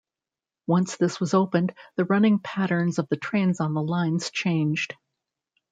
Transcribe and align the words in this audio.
Once 0.65 0.97
this 0.97 1.19
was 1.19 1.35
opened, 1.35 1.75
the 1.95 2.05
running 2.05 2.39
patterns 2.39 2.97
of 2.97 3.07
the 3.09 3.15
trains 3.17 3.59
on 3.59 3.75
the 3.75 3.83
lines 3.83 4.31
changed. 4.31 4.95